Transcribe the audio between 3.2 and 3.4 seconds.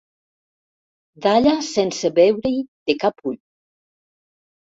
ull.